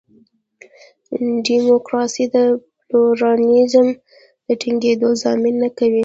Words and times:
ډیموکراسي 1.47 2.25
د 2.35 2.35
پلورالېزم 2.87 3.87
د 4.47 4.47
ټینګېدو 4.61 5.09
ضامن 5.23 5.55
نه 5.63 5.69
کوي. 5.77 5.99